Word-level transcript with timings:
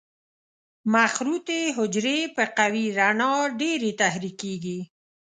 مخروطي 0.93 1.61
حجرې 1.77 2.19
په 2.35 2.43
قوي 2.57 2.85
رڼا 2.97 3.33
ډېرې 3.59 3.91
تحریکېږي. 4.01 4.79